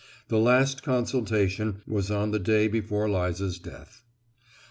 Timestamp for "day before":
2.39-3.07